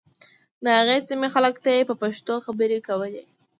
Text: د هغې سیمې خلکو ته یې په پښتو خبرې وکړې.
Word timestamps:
د 0.63 0.65
هغې 0.77 0.97
سیمې 1.07 1.27
خلکو 1.35 1.59
ته 1.63 1.69
یې 1.75 1.83
په 1.89 1.95
پښتو 2.01 2.33
خبرې 2.45 2.77
وکړې. 2.79 3.23